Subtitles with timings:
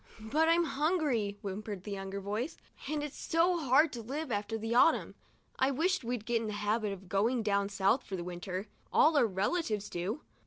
[0.19, 2.57] "But I'm hungry," whimpered the younger voice,
[2.89, 5.13] "and it's so hard to live after the autumn.
[5.59, 8.65] I wish we'd get in the habit of going down South for the winter.
[8.91, 10.21] All our relatives do."